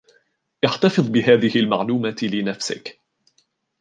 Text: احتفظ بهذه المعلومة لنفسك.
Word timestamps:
احتفظ 0.65 1.09
بهذه 1.09 1.55
المعلومة 1.59 2.15
لنفسك. 2.23 2.99